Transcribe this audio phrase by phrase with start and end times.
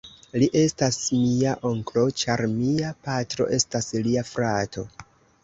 [0.43, 4.89] Li estas mia onklo, ĉar mia patro estas lia frato.